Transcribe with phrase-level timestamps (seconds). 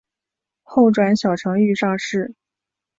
[0.63, 2.33] 后转小承御上士。